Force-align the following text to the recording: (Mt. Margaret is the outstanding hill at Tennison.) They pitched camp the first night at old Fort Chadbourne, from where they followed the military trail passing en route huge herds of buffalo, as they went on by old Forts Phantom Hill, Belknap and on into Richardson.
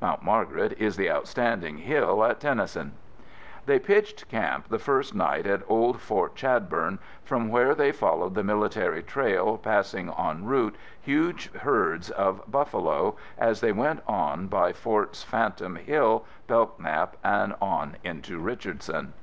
(Mt. 0.00 0.22
Margaret 0.22 0.74
is 0.78 0.96
the 0.96 1.10
outstanding 1.10 1.78
hill 1.78 2.24
at 2.24 2.38
Tennison.) 2.38 2.92
They 3.66 3.80
pitched 3.80 4.28
camp 4.28 4.68
the 4.68 4.78
first 4.78 5.12
night 5.12 5.44
at 5.44 5.62
old 5.68 6.00
Fort 6.00 6.36
Chadbourne, 6.36 7.00
from 7.24 7.48
where 7.48 7.74
they 7.74 7.90
followed 7.90 8.36
the 8.36 8.44
military 8.44 9.02
trail 9.02 9.58
passing 9.58 10.08
en 10.16 10.44
route 10.44 10.76
huge 11.00 11.52
herds 11.54 12.12
of 12.12 12.48
buffalo, 12.48 13.16
as 13.36 13.60
they 13.60 13.72
went 13.72 14.04
on 14.06 14.46
by 14.46 14.66
old 14.66 14.76
Forts 14.76 15.24
Phantom 15.24 15.74
Hill, 15.74 16.26
Belknap 16.46 17.16
and 17.24 17.56
on 17.60 17.96
into 18.04 18.38
Richardson. 18.38 19.14